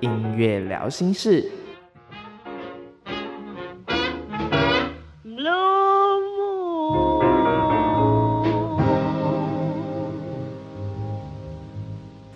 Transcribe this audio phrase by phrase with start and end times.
[0.00, 1.50] 音乐聊心事。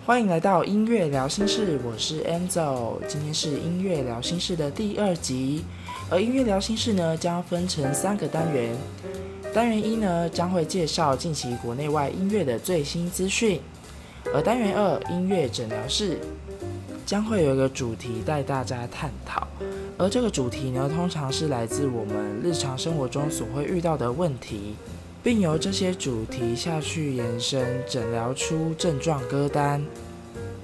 [0.05, 5.65] 欢迎来到音乐聊心事，我是 Angel，今天是音乐聊心事的第二集。
[6.11, 8.75] 而音乐聊心事呢，将分成三个单元。
[9.51, 13.59] 单元一呢，将会介绍近期国内外音乐的最新资讯，
[14.33, 16.17] 而单元二音乐诊疗室
[17.05, 19.47] 将会有一个主题带大家探讨，
[19.97, 24.75] 而这个主题呢，通常是来自我们日常生活中所会遇到的问题，
[25.23, 29.83] 并由这些主题下去延伸，诊疗出症状歌单。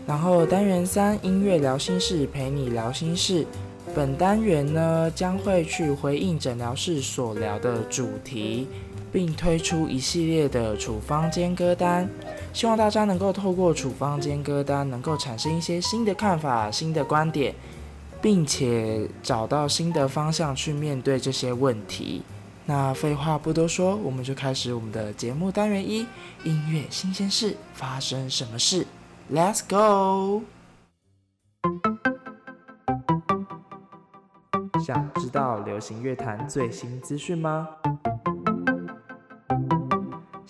[0.07, 3.45] 然后单元三音乐聊心事陪你聊心事。
[3.93, 8.67] 本单元呢，将会去回应诊疗室所聊的主题，
[9.11, 12.09] 并推出一系列的处方间歌单，
[12.53, 17.53] 希望大家能够透过处方间歌单，能够产生一些新的看法、新的观点，
[18.21, 22.21] 并且找到新的方向去面对这些问题。
[22.65, 26.05] 那废话不多说，我们就开始我们的节目单元一：
[26.43, 28.85] 音乐新鲜事，发生什么事
[29.29, 30.43] ？Let's go！
[34.85, 37.67] 想知道流行乐坛最新资讯吗？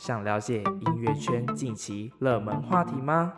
[0.04, 3.32] 想了解音乐圈近期热门话题吗？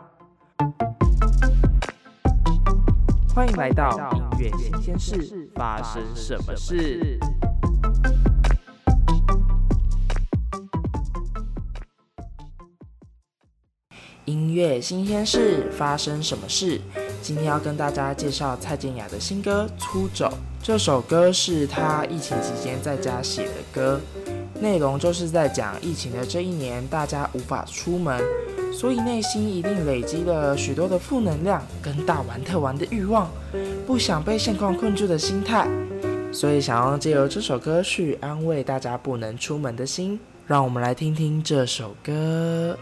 [3.34, 7.18] 欢迎来到音乐新鲜事，发生什么事？
[14.24, 16.80] 音乐新鲜事，发生什么事？
[17.20, 20.28] 今天要跟大家介绍蔡健雅的新歌《出走》。
[20.62, 24.00] 这首歌是她疫情期间在家写的歌，
[24.64, 28.18] 内容就是在讲疫情的这一年，大家无法出门，
[28.72, 33.30] 所以内心一定累积了许多的负能量跟大玩特玩的欲望，
[33.86, 35.68] 不想被现况困住的心态，
[36.32, 40.18] 所以想要借由这首歌去安慰大家不能出门的心。
[40.46, 42.74] 让我们来听听这首歌。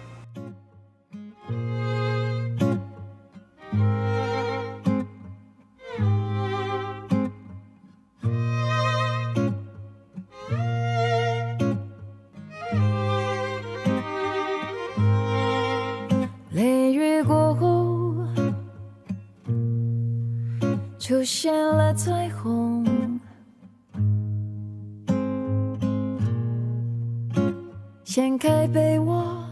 [28.14, 29.42] 掀开被窝，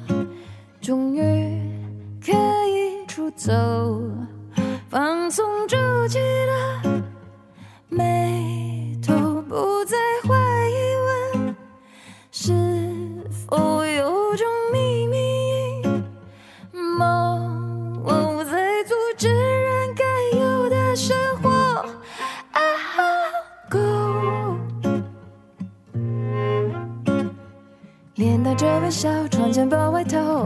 [0.83, 1.23] 终于
[2.23, 2.31] 可
[2.69, 3.51] 以出走，
[4.91, 5.79] 放松住
[6.09, 6.60] 气的
[29.01, 29.09] 小
[29.51, 30.45] 前把外套。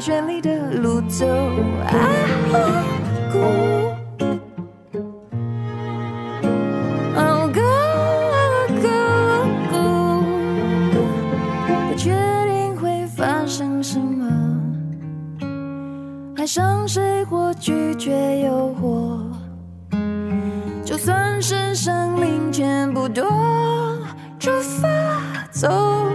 [0.00, 1.26] 绚丽的路走
[7.14, 7.76] ，I'll go
[8.80, 8.88] go
[9.70, 10.24] go，
[11.66, 12.10] 不确
[12.46, 14.26] 定会发生什么，
[16.38, 19.20] 爱上谁或拒绝诱惑，
[20.82, 23.06] 就算是生命全部，
[24.38, 24.50] 出
[24.80, 24.88] 发
[25.50, 26.09] 走。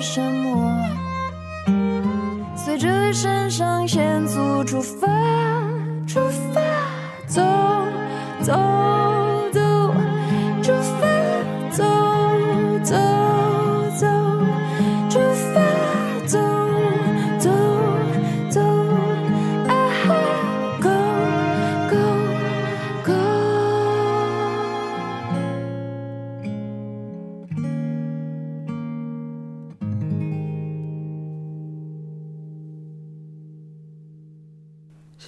[0.00, 0.88] 什么？
[2.56, 4.80] 随着肾上腺素出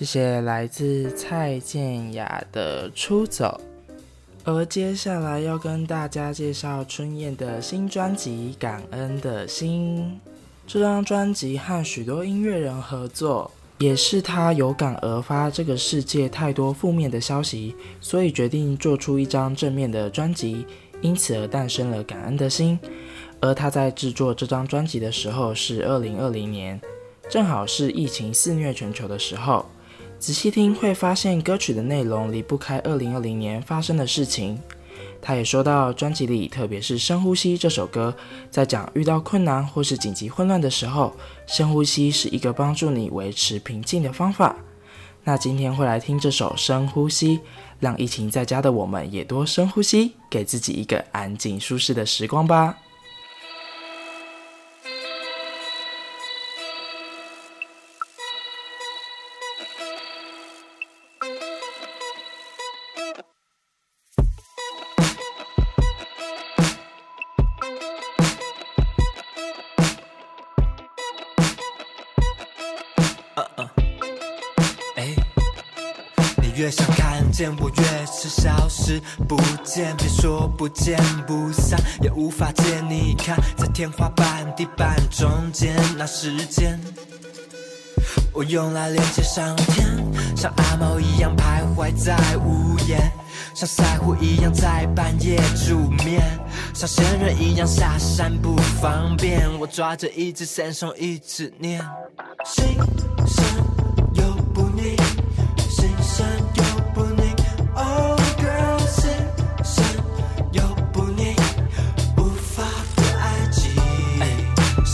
[0.06, 3.60] 谢来自蔡健雅的《出走》，
[4.44, 10.20] 而接下来要跟大家介绍春燕的新专辑《感恩的心》。
[10.64, 15.50] 这张专辑和许多音乐人合作，也是他有感而发。
[15.50, 20.64] 这个世界太多负面的消息，所以决定做出一张正面的专辑，
[21.00, 22.78] 因此而诞生了《感恩的心》。
[23.40, 26.80] 而他在制作这张专辑的时候是二零二零年，
[27.28, 29.66] 正好是疫情肆虐全球的时候。
[30.18, 34.58] 仔细听会发现歌曲的内容离不开2020年发生的事情。
[35.20, 38.14] 他也说到，专辑里特别是《深呼吸》这首歌，
[38.50, 41.14] 在讲遇到困难或是紧急混乱的时候，
[41.46, 44.56] 深呼吸是一个帮助你维持平静的方法。
[45.24, 47.38] 那今天会来听这首《深呼吸》，
[47.78, 52.78] 让疫情在家的我们也多深呼吸，给自己一个安静舒适的时光吧。
[77.36, 78.98] 见我越是消失
[79.28, 86.80] 不见，别说不见不散，也无法借你看，在天花板、地板中间那时间，
[88.32, 89.86] 我用来连接上天，
[90.34, 92.98] 像阿猫一样徘徊在屋檐，
[93.54, 95.38] 像赛虎一样在半夜
[95.68, 96.22] 煮面，
[96.72, 101.82] 像仙人一样下山不方便，我抓着一只仙松一直念，
[102.46, 102.64] 心
[103.26, 103.44] 深
[104.14, 104.24] 又
[104.54, 104.96] 不腻，
[105.68, 106.65] 心深又。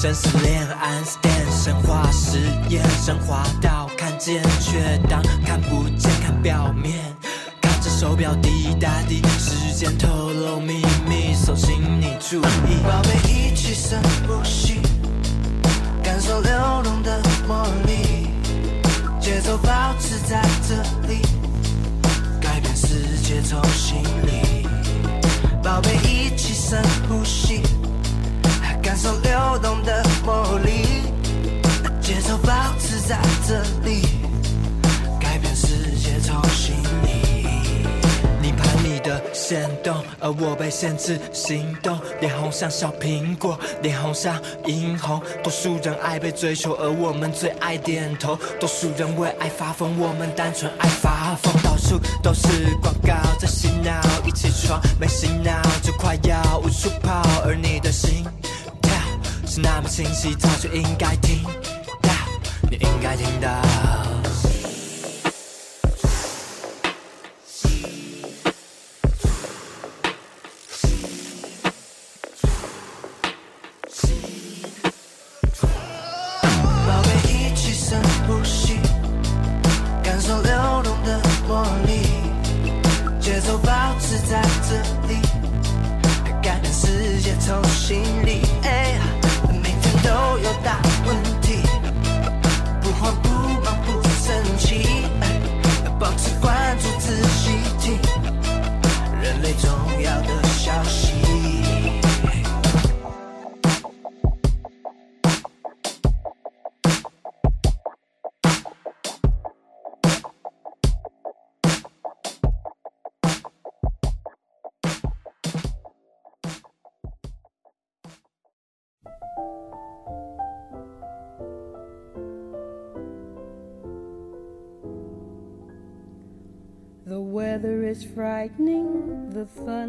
[0.03, 2.37] 生死恋、暗 stand 神话实
[2.71, 6.99] 验，升华到看见，却当看不见，看表面，
[7.61, 12.83] 看着手表滴答滴，时间透露秘密，送请你注意。
[12.83, 14.81] 宝贝，一起深呼吸，
[16.03, 16.51] 感受流
[16.83, 18.27] 动的魔力，
[19.21, 19.71] 节奏保
[20.01, 20.75] 持在这
[21.07, 21.23] 里，
[23.33, 24.67] 节奏从心里。
[25.62, 27.62] 宝贝，一起深呼吸。
[28.83, 30.85] 感受流动的魔力，
[31.99, 34.03] 节奏保持在这里，
[35.19, 37.49] 改变世界从心里。
[38.43, 41.99] 你盘你的限动，而我被限制行动。
[42.21, 45.23] 脸红像小苹果，脸红像樱红。
[45.43, 48.39] 多数人爱被追求，而我们最爱点头。
[48.61, 51.62] 多数人为爱发疯，我们单纯爱发疯。
[51.83, 58.25] 到处都是广告在洗脑，一起床没洗脑就快要无处跑，而你的心
[58.81, 58.95] 跳。
[59.47, 61.43] 是那么清晰，早就应该听
[62.01, 62.11] 到，
[62.71, 64.02] 你应该听到。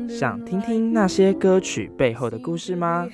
[0.10, 3.08] 想听听那些歌曲背后的故事吗？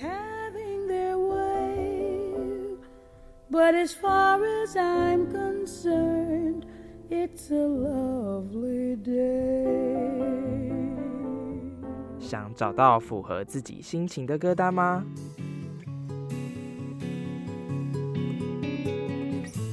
[12.20, 15.04] 想找到符合自己心情的歌单吗？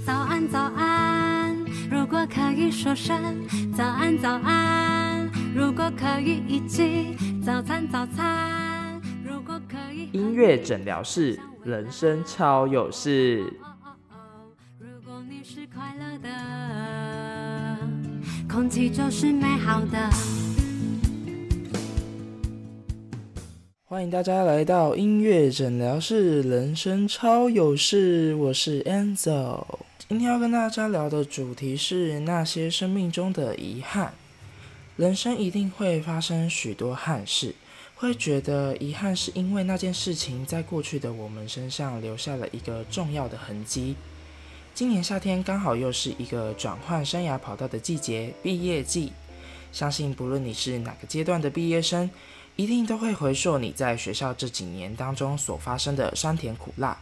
[0.06, 1.54] 早安，早安，
[1.90, 3.44] 如果可以说声
[3.76, 4.95] 早安，早安，
[5.56, 13.38] 如果可以一起早餐，早餐，如果可以音乐诊疗室，人生超有事。
[14.78, 17.78] 如果你是快乐的，
[18.46, 20.10] 空气就是美好的。
[23.86, 28.34] 欢迎大家来到音乐诊疗室，人生超有事。
[28.34, 29.64] 我是 Enzo，
[30.06, 34.12] 今天要跟大家聊的主题是那些生命中的遗憾。
[34.96, 37.54] 人生一定会发生许多憾事，
[37.96, 43.94] 会觉得遗憾是因为那件事情在过去的我们身上留下了一个重要的痕迹。
[44.74, 49.12] 今年夏天刚好又是一个转换生涯跑道的季节，毕业季。
[49.70, 52.10] 相信不论你是哪个阶段的毕业生，
[52.56, 56.98] 一定都会回溯你在学校这几年当中所发生的酸甜苦辣。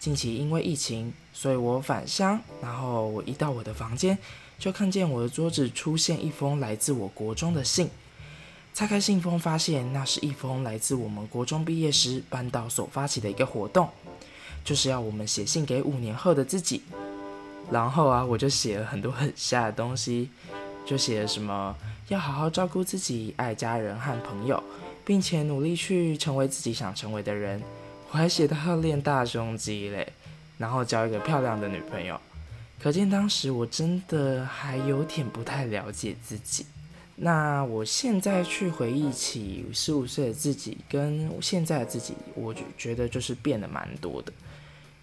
[0.00, 4.18] 近期因为疫情，所以我返乡，然后我一到我的房间，
[4.62, 7.90] 就看见我的桌子出现一封来自我国中的信。
[8.72, 13.88] 拆开信封，发现那是一封来自我们国中毕业时班导所发起的一个活动，
[14.62, 16.82] 就是要我们写信给五年后的自己。
[17.72, 20.30] 然后啊，我就写了很多很瞎的东西，
[20.86, 21.76] 就写了什么。
[22.06, 24.62] 要好好照顾自己，爱家人和朋友，
[25.04, 27.60] 并且努力去成为自己想成为的人。
[28.12, 30.12] 我还写到要练大胸肌嘞，
[30.56, 32.20] 然后交一个漂亮的女朋友。
[32.82, 36.66] 可见当时我真的还有点不太了解自己。
[37.14, 44.32] 那我现在去回忆起十五岁的自己跟现在的自己，我觉得就是变得蛮多的。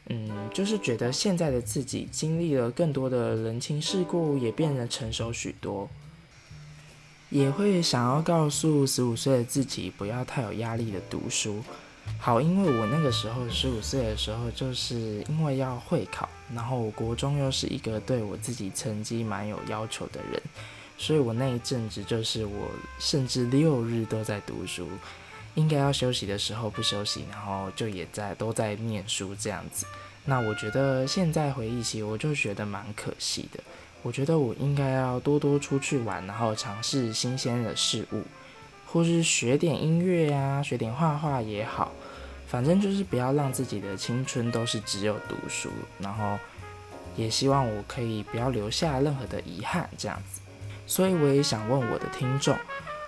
[0.07, 5.89] 嗯，就是觉得现在的自己经历了更多的人情世故，也变得成熟许多。
[7.29, 11.63] 也会想要告诉十五岁的自己，不要太有压力的读书。
[12.17, 20.41] 好，因为我那个时候十五岁的时候，就是因为要会考，然后我国中又是一个对我自己成绩蛮有要求的人，
[20.97, 24.87] 所以我那一阵子就是我甚至六日都在读书，
[25.55, 29.85] 应该要休息的时候不休息，然后就也在都在念书这样子。
[30.25, 33.63] 那我觉得现在回忆起，我就觉得蛮可惜的。
[34.01, 38.23] 我觉得我应该要多多出去玩，然后尝试新鲜的事物，
[38.91, 41.91] 或是学点音乐啊，学点画画也好，
[42.47, 45.69] 反正就是不要让自己的青春都是只有读书。
[45.99, 46.37] 然后
[47.15, 50.41] 也希望我可以不要留下任何的遗憾，这样子。
[50.87, 52.57] 所以我也想问我的听众，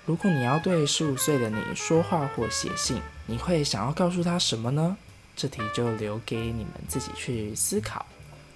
[0.06, 4.96] 如果你要对十五岁的你说话或写信，你会想要告诉他什么呢？
[5.36, 8.06] 这题就留给你们自己去思考。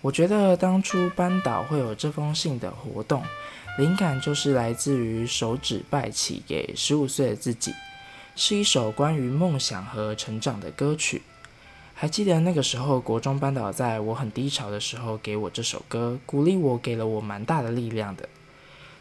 [0.01, 3.23] 我觉得当初班导会有这封信的活动，
[3.77, 7.73] 灵感就是来自于手指拜起给十五岁的自己，
[8.33, 11.21] 是一首关于梦想和成长的歌曲。
[11.93, 18.29] 还记得那个时候，国中班导在我很低潮的时候给我这首歌，鼓励我，给了我蛮大的力量的。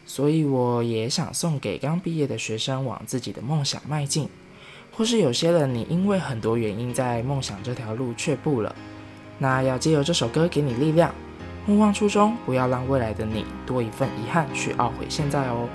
[0.07, 4.29] 所以我也想送给刚毕业的学生，往自己的梦想迈进。
[4.91, 8.75] 或是有些人，你因为很多原因在梦想这条路却步了。
[9.39, 11.15] 那要借由这首歌给你力量，
[11.67, 15.67] 莫忘初衷，不要让未来的你多一份遗憾去懊悔现在哦。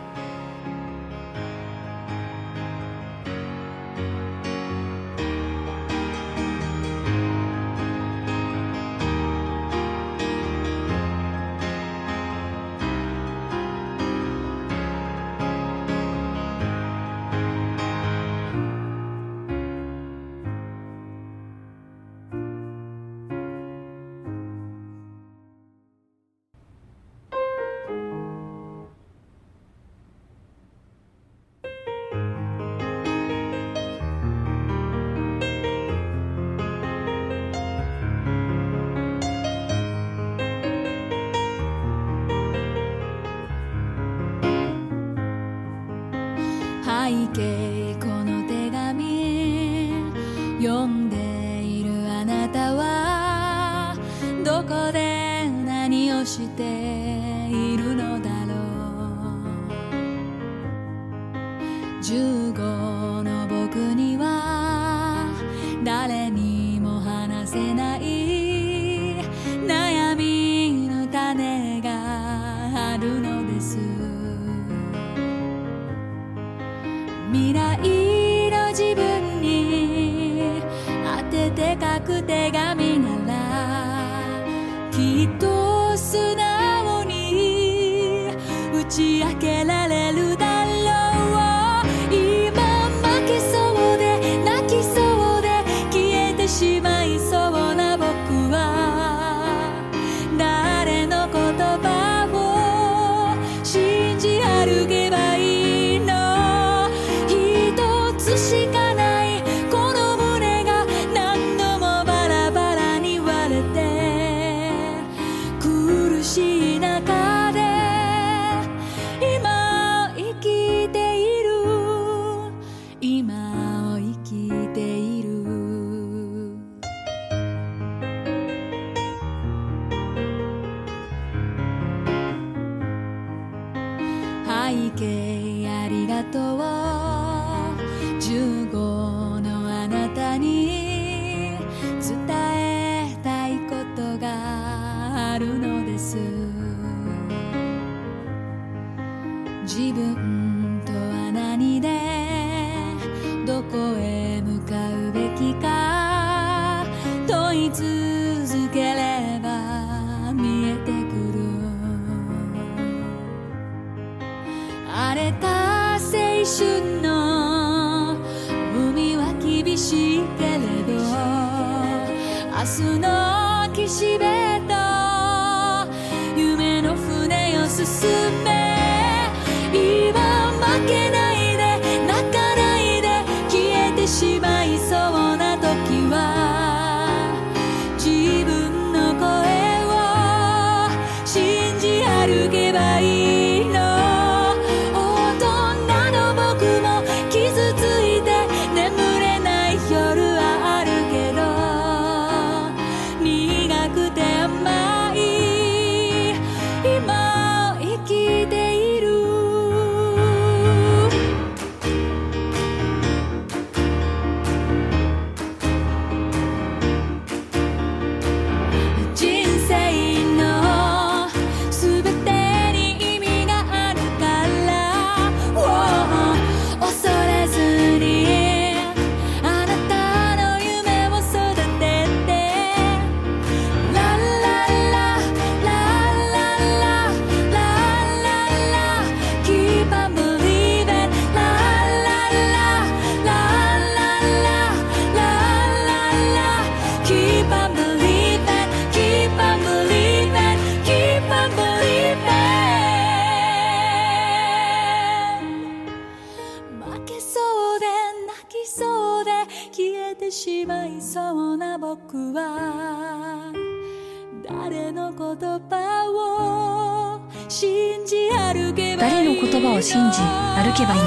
[269.10, 271.02] 誰の言葉を信じ歩けばいい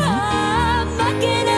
[1.46, 1.51] の？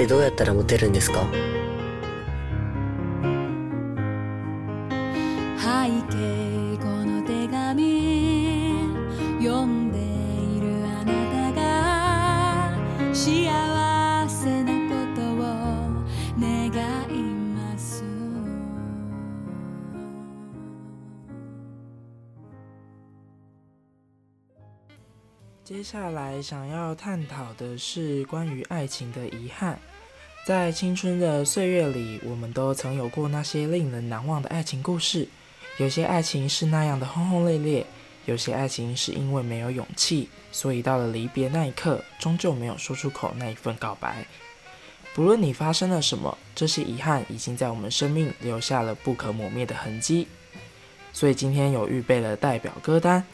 [0.00, 1.26] ってどうやったらモテるんですか？
[25.90, 29.76] 接下来想要探讨的是关于爱情的遗憾。
[30.46, 35.26] 在青春的岁月里我们都曾有过那些令人难忘的爱情故事。
[35.78, 37.84] 有些爱情是那样的轰轰烈烈
[38.24, 44.24] 有些爱情是因为没有勇气所以到了离别那一刻终究没有说出口那一份告白。
[45.12, 50.28] 不论你发生了什么这些遗憾已经在我们生命留下了不可磨灭的痕迹。
[51.12, 53.24] 所以今天有预备了代表歌单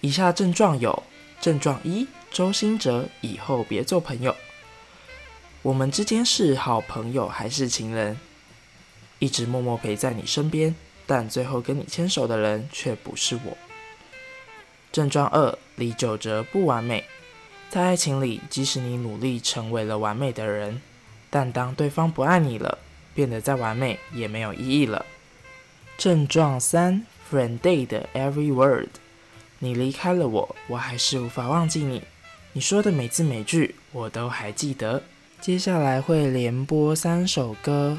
[0.00, 1.02] 以下症状有
[1.40, 4.34] 症状一，周星哲，以后别做朋友。
[5.62, 8.18] 我们之间是好朋友还是情人？
[9.18, 10.74] 一直默默陪在你身边，
[11.06, 13.56] 但最后跟你牵手的人却不是我。
[14.92, 17.04] 症状二，李玖哲不完美。
[17.68, 20.80] 在爱情里，即使你努力成为了完美的人，
[21.30, 22.78] 但当对方不爱你了，
[23.14, 25.04] 变得再完美也没有意义了。
[25.98, 28.90] 症状三，Friend Day 的 Every Word。
[29.58, 32.02] 你离开了我，我还是无法忘记你。
[32.52, 35.02] 你说的每字每句，我都还记得。
[35.40, 37.98] 接下来会连播三首歌，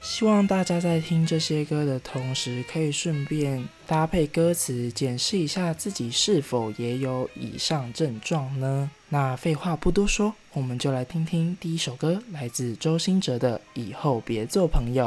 [0.00, 8.90] 希望大家在听这些歌的同时，可以顺便搭配歌词，检视一下自己是否也有以上症状呢？
[9.08, 15.06] 那废话不多说，我们就来听听第一首歌，来自周兴哲的《以后别做朋友》。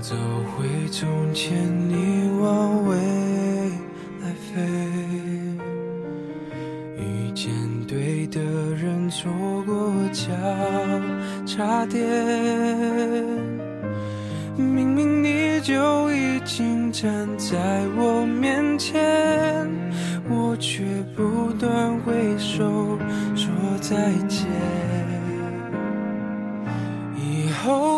[0.00, 0.14] 走
[0.56, 1.56] 回从前
[1.88, 2.18] 你。
[2.40, 2.96] 往未
[4.22, 4.62] 来飞，
[6.96, 7.52] 遇见
[7.88, 8.40] 对的
[8.76, 9.28] 人，错
[9.66, 10.32] 过交
[11.44, 12.06] 叉点。
[14.56, 19.68] 明明你就已经站在我面前，
[20.30, 20.84] 我却
[21.16, 22.96] 不断挥手
[23.34, 24.46] 说再见。
[27.16, 27.97] 以后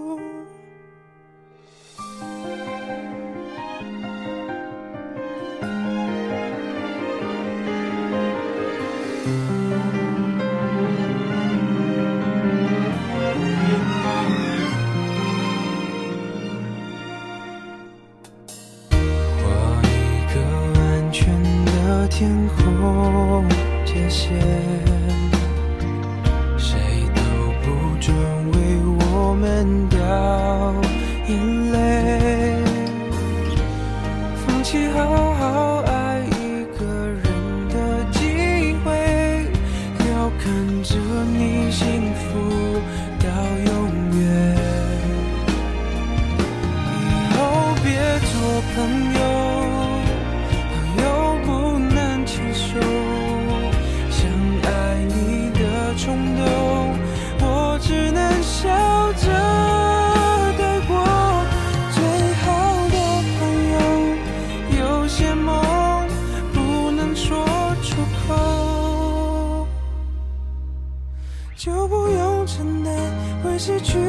[55.97, 56.99] 冲动
[57.41, 58.69] 我只能笑
[59.13, 59.27] 着
[60.57, 60.95] 带过
[61.91, 62.01] 最
[62.41, 62.45] 好
[62.89, 62.95] 的
[63.37, 63.39] 朋
[63.73, 63.75] 友
[64.79, 66.07] 有些梦
[66.53, 67.45] 不能说
[67.83, 67.95] 出
[68.27, 69.67] 口。
[71.57, 72.91] 就不用承担
[73.43, 73.99] 会失去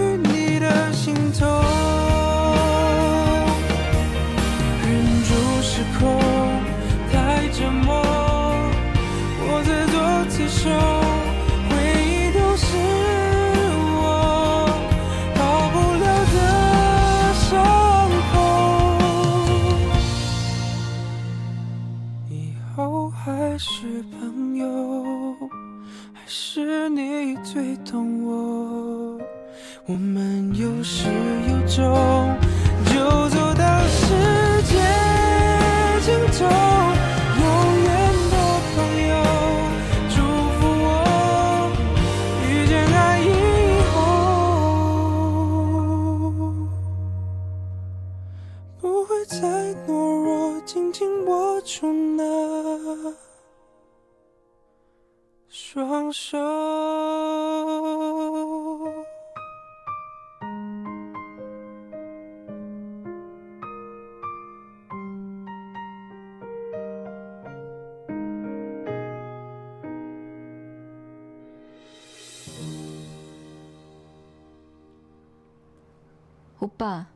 [76.83, 77.07] 오빠.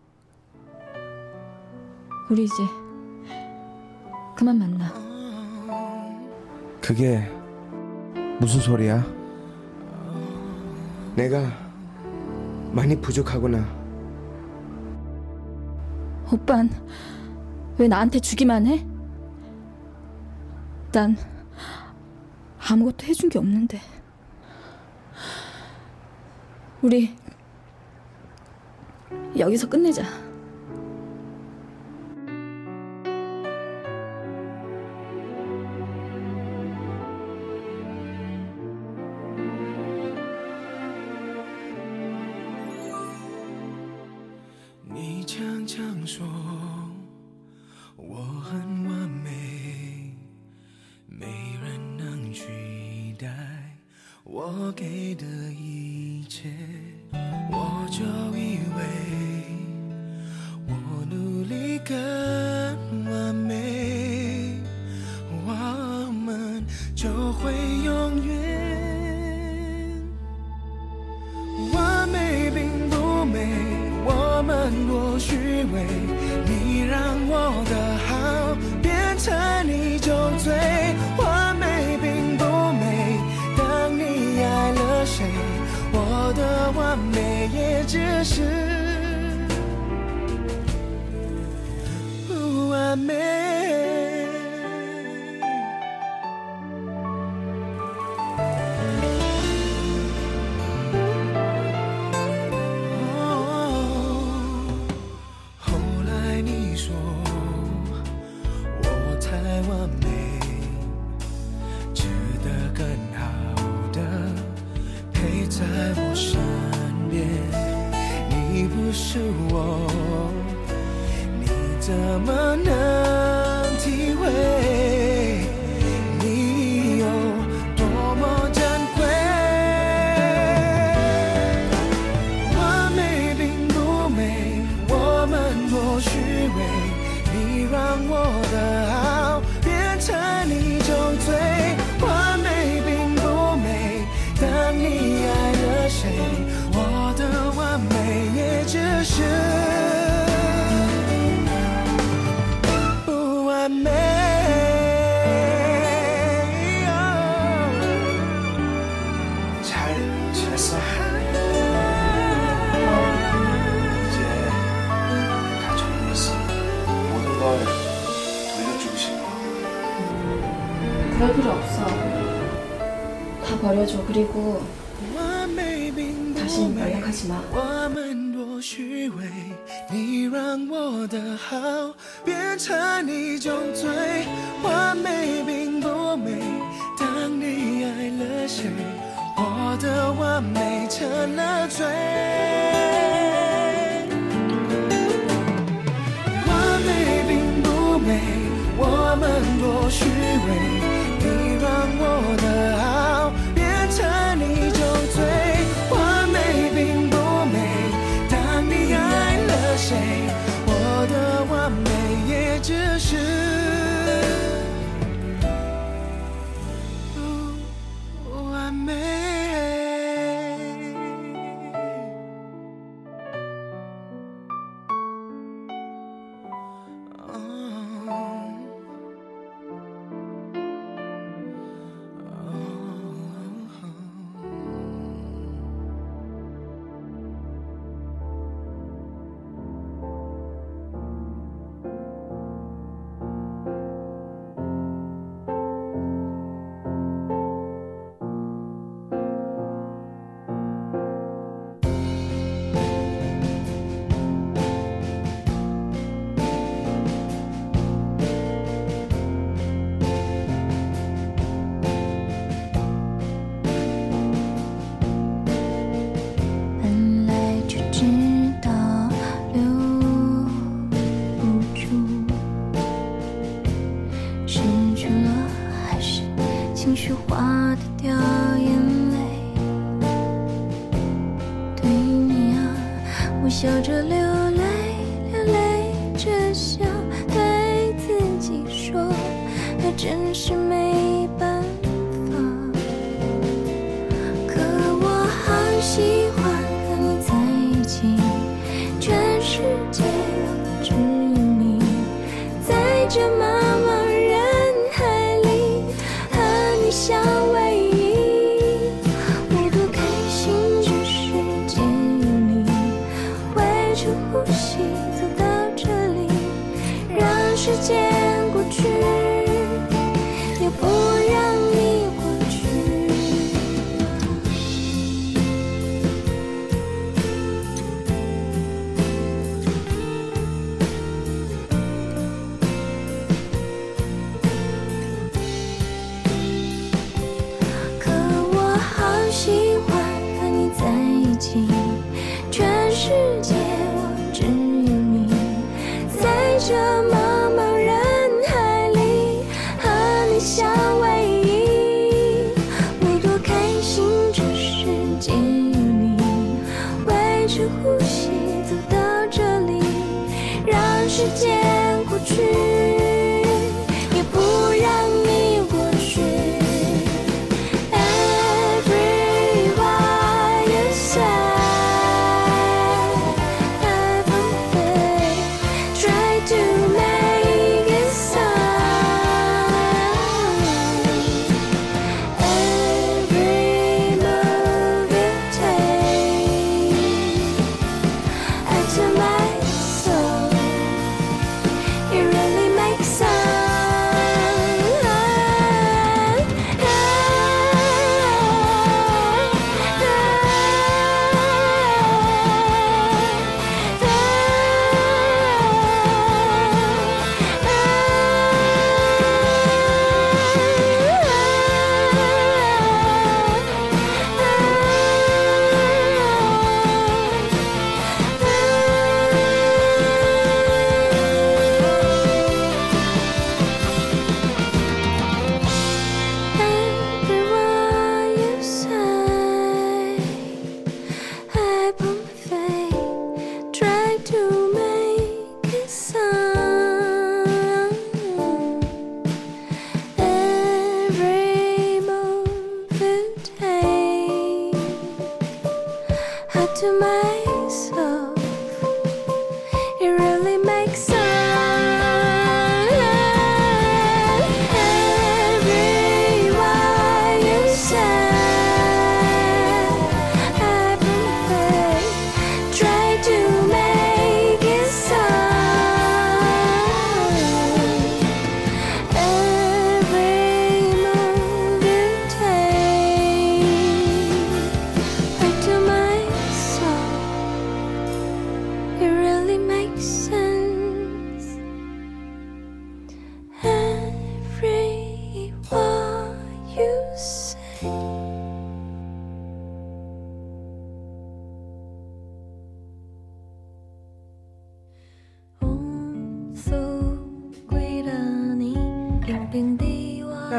[2.30, 2.54] 우리 이제
[4.36, 4.92] 그만 만나.
[6.80, 7.28] 그게
[8.38, 9.04] 무슨 소리야?
[11.16, 11.42] 내가
[12.70, 13.66] 많이 부족하구나.
[16.32, 16.70] 오빤
[17.76, 18.86] 왜 나한테 주기만 해?
[20.92, 21.16] 난
[22.70, 23.80] 아무것도 해준 게 없는데.
[26.82, 27.16] 우리
[29.38, 30.25] 여기서 끝내자.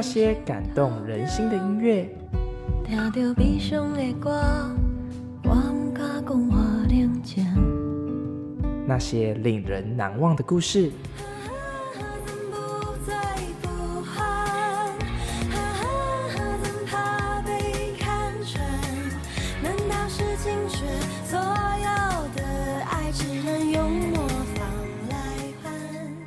[0.08, 2.08] 些感动人心的音乐，
[2.86, 4.32] 听着悲伤的歌，
[5.44, 6.58] 我不敢讲话
[6.90, 7.46] 冷静。
[8.88, 10.90] 那些令人难忘的故事。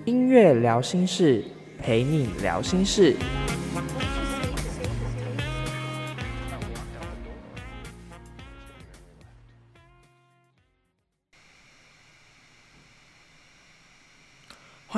[0.05, 1.43] 音乐聊心事，
[1.83, 3.16] 陪你聊心事。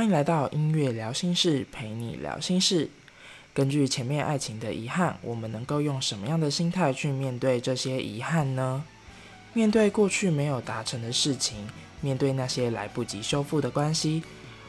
[0.03, 2.91] 欢迎来到音乐聊心事，陪你聊心事。
[3.55, 8.85] 根据前面爱情的遗憾，我们能够用什么样的心态去面对这些遗憾呢？
[9.53, 11.69] 面对过去没有达成的事情，
[12.01, 14.25] 面对那些来不及修复的关系，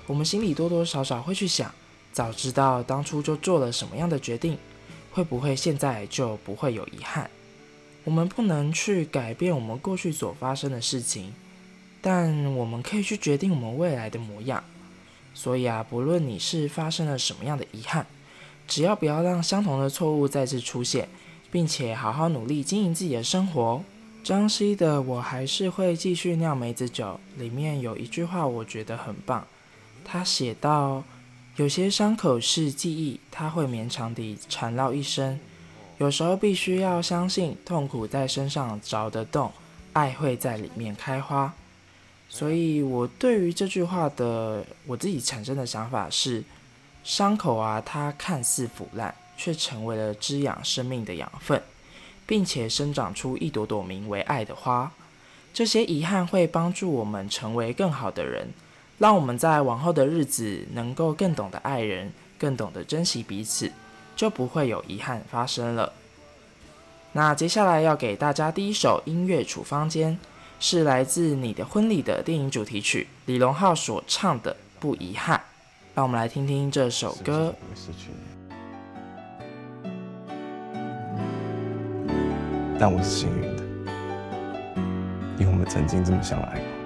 [0.06, 1.74] 我们心里多多少少会去想：
[2.12, 4.56] 早知道当初就做了什么样的决定，
[5.12, 7.28] 会不会现在就不会有遗憾？
[8.04, 11.34] 我们不能去改变我们过去所发生的事情，
[12.04, 14.64] 但我们可以去决定我们未来的模样。
[15.34, 18.06] 所以啊，不论你是发生了什么样的遗憾，
[18.68, 21.10] 只要不要让相同的错误再次出现，
[21.52, 23.84] 并且好好努力经营自己的生活。
[24.24, 29.46] 张希的《我还是会继续酿梅子酒》里面有一句话，我觉得很棒。
[30.06, 31.04] 他写道
[31.58, 35.40] ：“有些伤口是记忆，它会绵长地缠绕一生。
[35.98, 39.52] 有时候必须要相信，痛苦在身上凿得动，
[39.92, 41.54] 爱会在里面开花。”
[42.36, 46.44] 所以，我对于这句话的我自己产生的想法是：
[47.04, 51.62] 伤口啊，它看似腐烂，却成为了滋养生命的养分，
[52.26, 54.92] 并且生长出一朵朵名为爱的花。
[55.54, 58.48] 这些遗憾会帮助我们成为更好的人，
[58.98, 63.72] 让我们在往后的日子能够更懂得爱人，更懂得珍惜彼此，
[64.16, 65.94] 就不会有遗憾发生了。
[67.12, 70.18] 那接下来要给大家第一首音乐处方间，
[70.66, 75.38] 是来自《你的婚礼》的电影主题曲，李荣浩所唱的《不遗憾》。
[75.94, 77.54] 让我们来听听这首歌。
[82.80, 83.64] 但我是幸运的，
[85.38, 86.83] 因为我们曾经这么相爱过。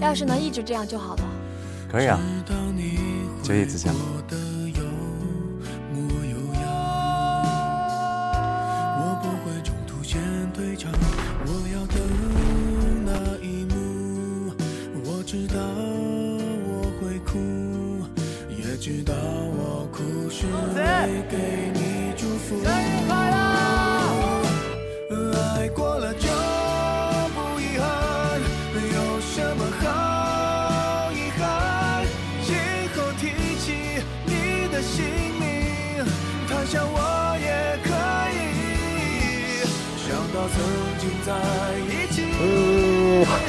[0.00, 1.22] 要是能一直这样就好了。
[1.90, 2.18] 可以啊，
[3.42, 3.96] 就一直这样。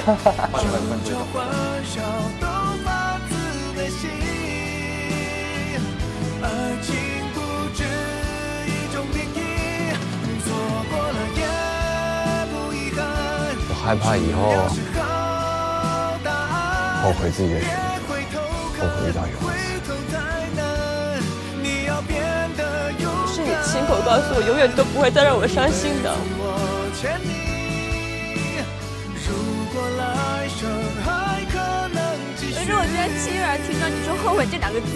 [0.06, 0.50] 哈哈哈，
[13.70, 14.40] 我害怕以后
[17.04, 17.76] 后悔自己的选择，
[18.80, 19.56] 后悔遇到有人。
[23.28, 26.16] 是你亲口告诉我，永远都不会再让我伤心的。
[33.08, 34.88] 可是我觉得亲耳听到你说后悔这两个字，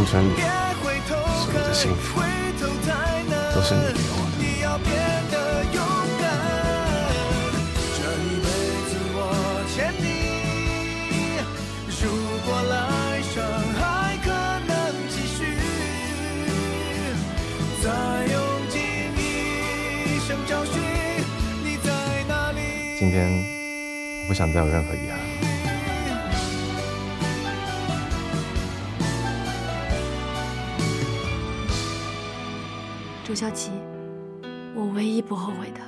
[0.00, 0.32] 青春里，
[1.44, 2.22] 所有的幸福，
[3.54, 4.20] 都是你给我
[5.28, 6.24] 的。
[7.98, 8.48] 这一辈
[8.88, 9.18] 子我
[9.68, 10.02] 欠你，
[12.00, 12.02] 如
[12.46, 12.72] 果来
[13.28, 13.36] 生
[13.76, 13.80] 还
[14.24, 14.26] 可
[14.66, 14.72] 能
[15.10, 15.38] 继续，
[17.82, 17.84] 再
[18.32, 18.34] 用
[18.70, 18.80] 尽
[19.18, 19.20] 一
[20.26, 20.80] 生找寻
[21.62, 21.88] 你在
[22.26, 22.58] 哪里。
[22.98, 23.28] 今天，
[24.22, 25.29] 我不想再有任何遗憾。
[33.30, 33.70] 周潇齐，
[34.74, 35.80] 我唯一不后悔的，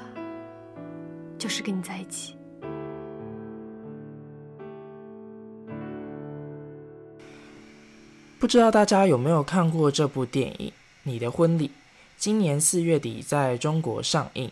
[1.36, 2.36] 就是跟你在一起。
[8.38, 10.68] 不知道大家有没有看过这部电影
[11.02, 11.66] 《你的婚礼》？
[12.16, 14.48] 今年四月底在中国上映，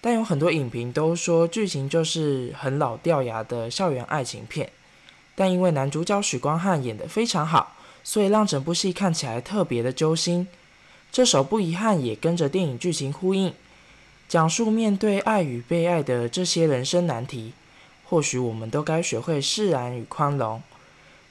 [0.00, 4.70] 但有很多影评都说剧情就是很老掉牙的校园爱情片。
[5.34, 10.48] 但因为男主角许光汉演得非常好，所以让整部戏看起来特别的揪心。
[11.14, 13.54] 这首不遗憾也跟着电影剧情呼应，
[14.28, 17.52] 讲述面对爱与被爱的这些人生难题，
[18.02, 20.60] 或许我们都该学会释然与宽容。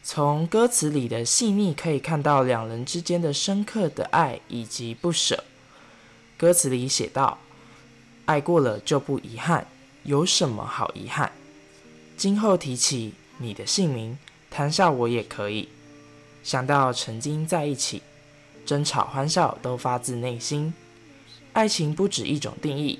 [0.01, 5.43] 从歌词里的细腻可以看到两人之间的深刻的爱以及不舍。
[6.37, 7.39] 歌词里写道
[8.23, 9.67] ：“爱过了就不遗憾，
[10.03, 11.33] 有什么好遗憾？
[12.15, 14.17] 今后提起你的姓名，
[14.49, 15.67] 谈笑我也可以。
[16.41, 18.01] 想到曾经在一起。”
[18.65, 20.73] 争吵、欢笑都发自内心。
[21.51, 22.99] 爱情不止一种定义，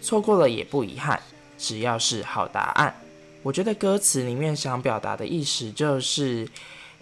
[0.00, 1.20] 错过了也不遗憾，
[1.56, 2.94] 只要是好答案。
[3.42, 6.48] 我觉得歌词里面想表达的意思就是，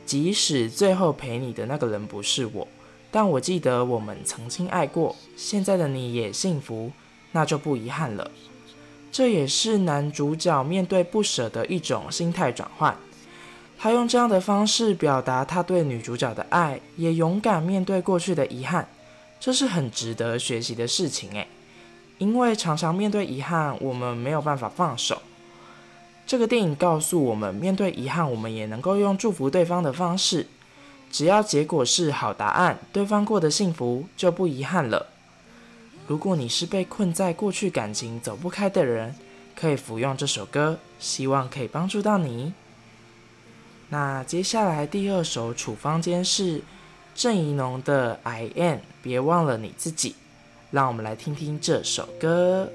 [0.04, 2.68] 即使最后陪你的那个人不是我，
[3.10, 6.92] 但我记得我们曾经爱过，现在的你也幸福，
[7.32, 8.30] 那就不遗憾了。
[9.10, 12.94] 这也是男主角面对不舍的一种心态转换。
[13.78, 18.88] 他用这样的方式表达他对女主角的爱，也勇敢面对过去的遗憾，
[19.38, 21.46] 这是很值得学习的事情诶。
[22.18, 25.20] 因为常常面对遗憾，我们没有办法放手。
[26.26, 30.46] 这个电影告诉我们，面对遗憾，我们也能够用祝福对方的方式，
[31.12, 35.06] 只要结果是好答案，对方过得幸福，就不遗憾了。
[36.06, 39.14] 如果你是被困在过去感情走不开的人，
[39.54, 42.52] 可以服用这首歌，希望可以帮助到你。
[43.88, 46.62] 那接下来第二首处方间是
[47.14, 50.14] 郑怡农的《I Am》，别忘了你自己。
[50.70, 52.68] 让我们来听听这首歌。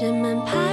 [0.00, 0.67] 人们怕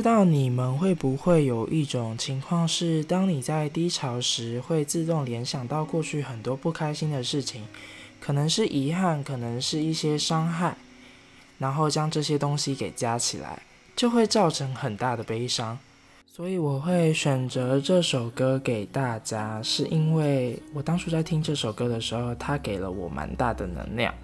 [0.00, 7.64] 知道你们会不会有一种情况是，当你在低潮时，会自动联想到过去很多不开心的事情，
[8.18, 10.74] 可能是遗憾，可能是一些伤害，
[11.58, 13.60] 然后将这些东西给加起来，
[13.94, 15.78] 就会造成很大的悲伤。
[16.26, 24.14] 所以我会选择这首歌给大家，是因为我当初在听这首歌的时候，它给了我蛮大的能量，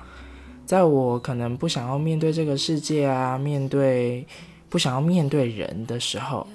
[0.65, 4.27] 在我可能不想要面对这个世界啊，面对。
[4.77, 6.47] 不想要面对人的时候，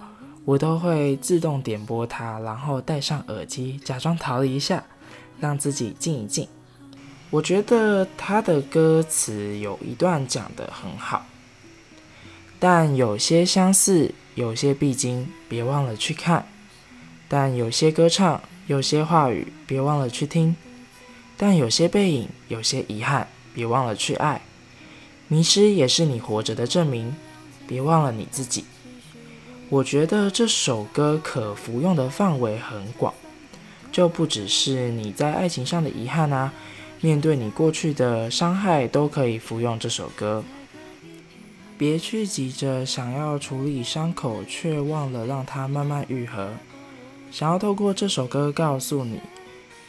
[0.46, 4.84] 我都会自动点播它，然后戴上耳机，假装逃离一下，
[5.40, 6.48] 让自己静一静。
[7.32, 11.26] 我觉得他的歌词有一段讲得很好，
[12.60, 16.44] 但有些相似，有些必经，别忘了去看；
[17.28, 20.54] 但有些歌唱，有些话语，别忘了去听；
[21.36, 24.44] 但有些背影，有些遗憾，别忘了去爱。
[25.28, 27.16] 迷失也是你活着的证明。
[27.72, 28.66] 别忘了你自己。
[29.70, 33.14] 我觉得这首歌可服用的范围很广，
[33.94, 36.52] 就不只是你在爱情上的遗憾啊，
[37.00, 40.44] 面对你过去的伤害都可以服用这首歌。
[41.78, 46.52] 别去急着想要处理伤口，却忘了让它慢慢愈合。
[47.32, 49.22] 想要透过这首歌告诉你，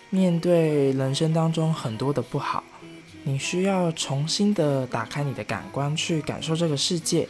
[0.09, 2.63] 面对人生当中很多的不好，
[3.25, 7.29] 你需要重新的打开你的感官，去感受这个世界。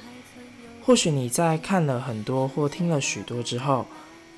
[0.84, 3.86] 或许你在看了很多或听了许多之后，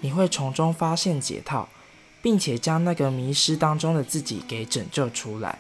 [0.01, 1.69] 你会从中发现解套，
[2.21, 5.59] 并且将那个迷失当中的自己给拯救出来。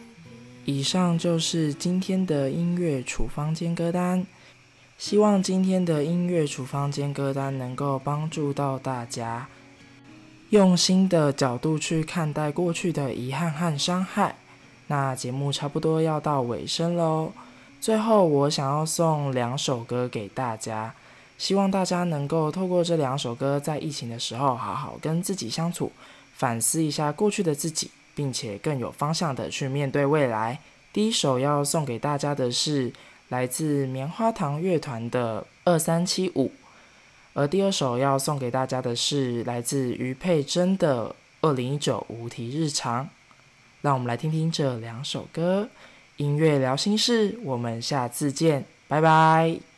[0.66, 4.26] 以上就是今天的音乐处方间歌单，
[4.98, 9.48] 希望今天的音乐处方间歌单能够帮助到大家，
[10.50, 14.36] 用新的角度去看待过去的遗憾和伤害。
[14.86, 17.32] 那节目差不多要到尾声喽。
[17.84, 20.94] 最后，我想要送两首歌给大家，
[21.36, 25.92] 希望大家能够透过这两首歌，在疫情的时候好好跟自己相处，
[26.32, 30.58] 反思一下过去的自己，并且更有方向的去面对未来。
[30.94, 32.90] 第一首要送给大家的是
[33.28, 36.46] 来自棉花糖乐团的《二三七五》，
[37.34, 41.10] 而第二首要送给大家的是来自于佩珍的
[41.42, 43.04] 《二零一九无题日常》。
[43.82, 45.68] 让我们来听听这两首歌。
[46.16, 49.73] 音乐聊心事，我们下次见，拜拜。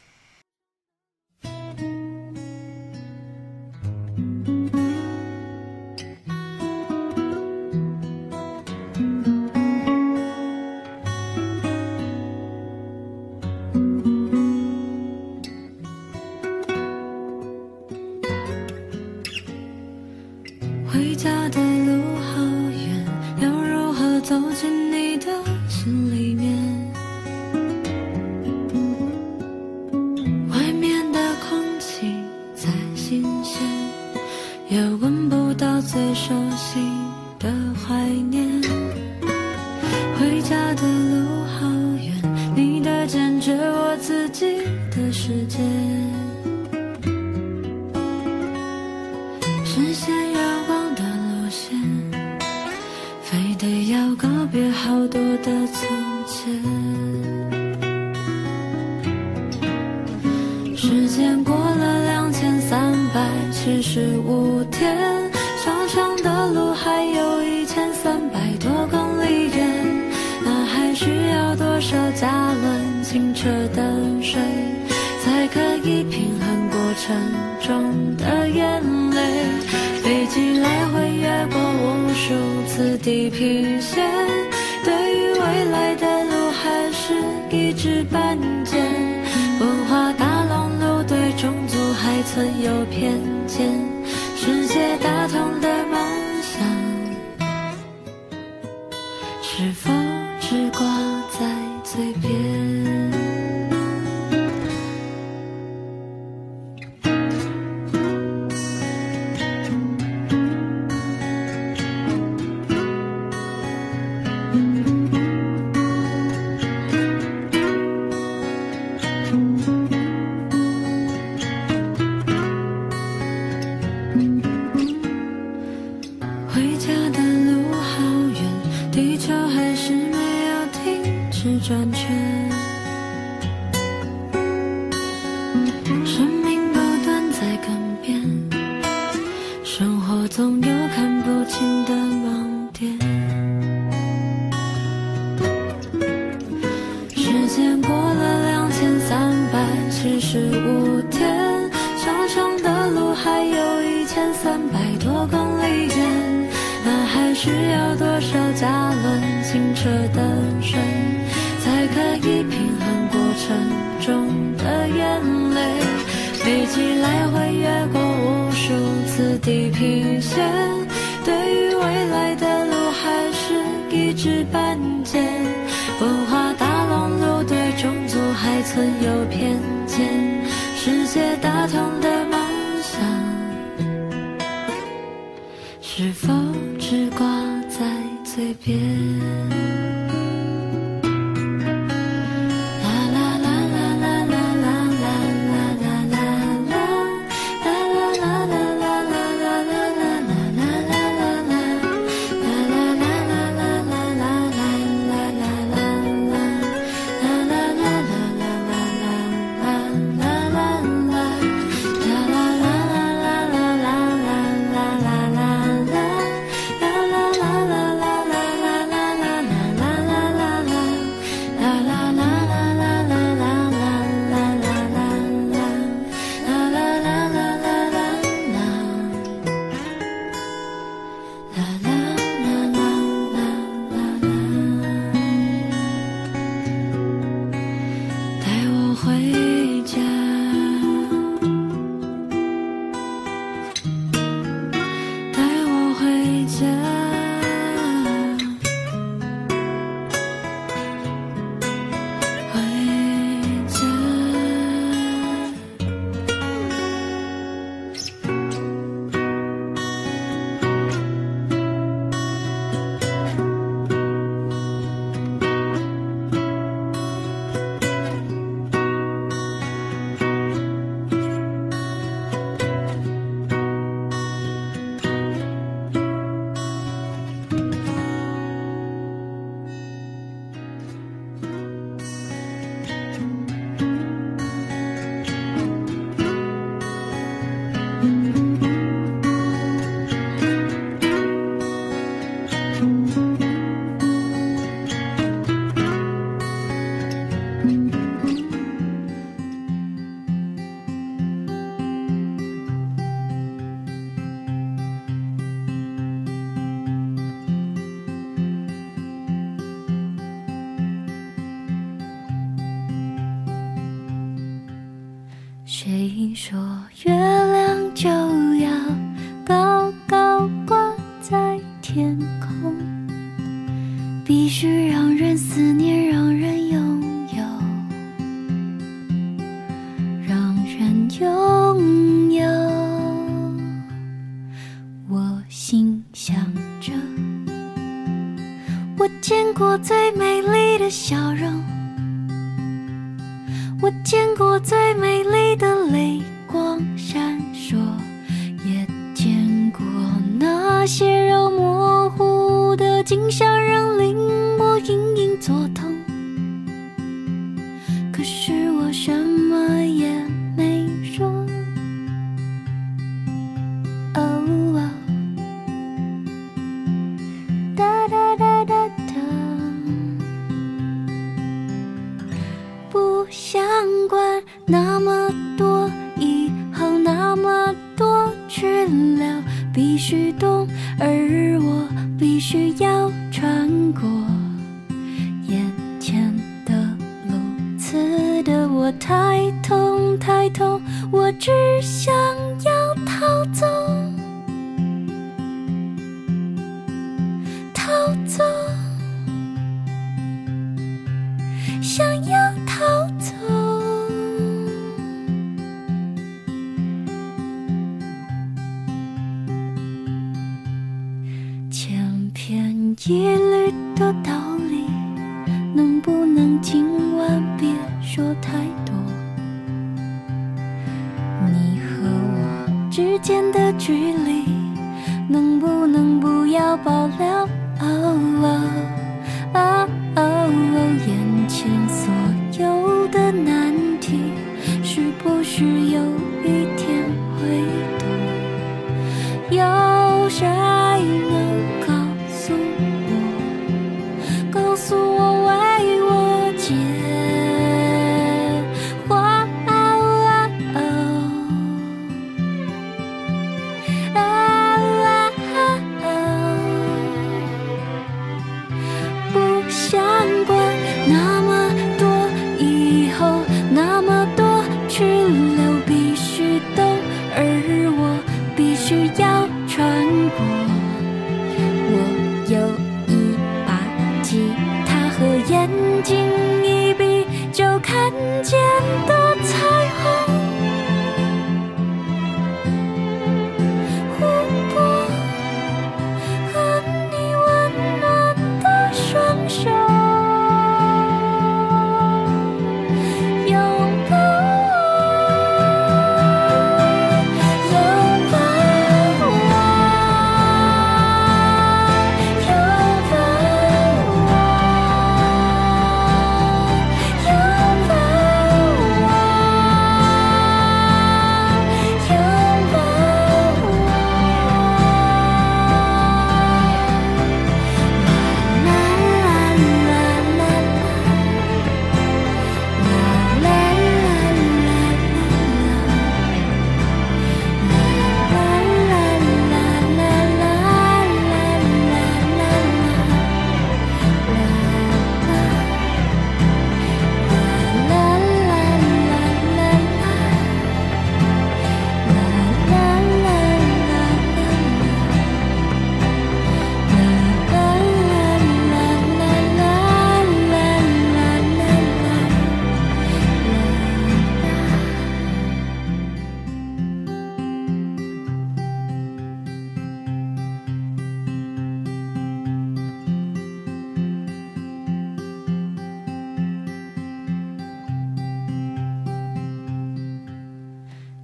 [343.87, 347.36] 我见过最美丽的泪光闪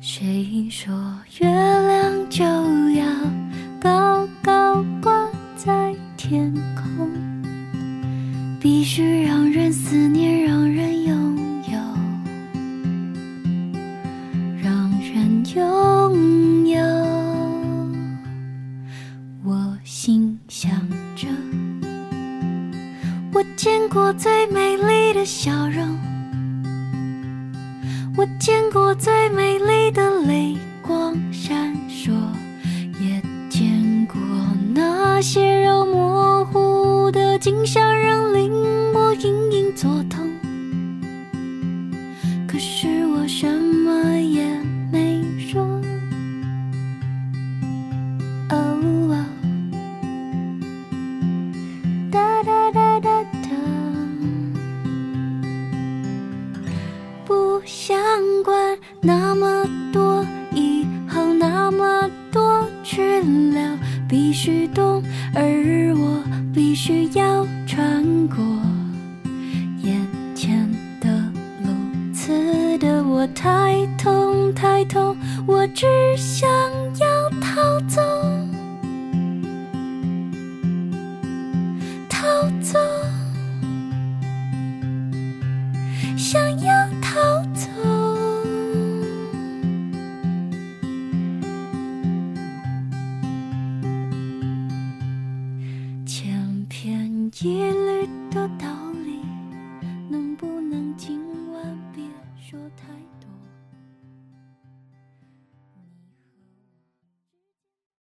[0.04, 0.92] 谁说
[1.38, 2.44] 月亮就